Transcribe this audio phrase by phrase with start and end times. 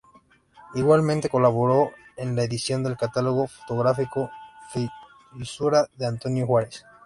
[0.73, 4.31] Igualmente colaboró en la edición del catálogo fotográfico
[4.73, 6.83] f.isura de Antonio Juárez.